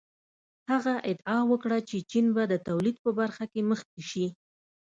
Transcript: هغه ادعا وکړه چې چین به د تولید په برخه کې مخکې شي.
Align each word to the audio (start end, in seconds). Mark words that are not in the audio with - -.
هغه 0.71 0.93
ادعا 1.11 1.39
وکړه 1.51 1.77
چې 1.89 1.97
چین 2.11 2.25
به 2.35 2.43
د 2.47 2.53
تولید 2.67 2.95
په 3.05 3.11
برخه 3.19 3.43
کې 3.51 3.61
مخکې 3.71 4.01
شي. 4.09 4.25